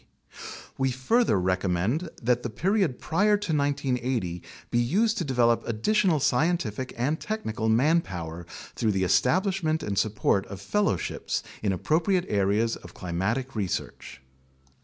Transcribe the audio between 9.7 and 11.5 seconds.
and support of fellowships